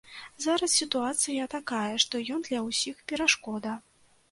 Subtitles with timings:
[0.45, 3.79] Зараз сітуацыя такая, што ён для ўсіх перашкода.